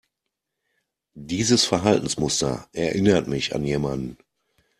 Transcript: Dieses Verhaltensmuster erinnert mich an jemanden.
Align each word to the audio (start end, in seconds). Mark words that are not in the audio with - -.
Dieses 1.13 1.63
Verhaltensmuster 1.65 2.67
erinnert 2.73 3.27
mich 3.27 3.53
an 3.53 3.63
jemanden. 3.63 4.17